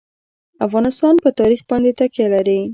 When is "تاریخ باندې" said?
1.39-1.91